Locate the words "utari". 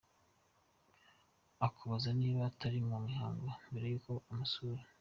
2.51-2.79